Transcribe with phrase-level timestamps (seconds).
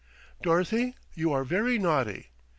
[0.41, 2.31] "Dorothy, you are very naughty."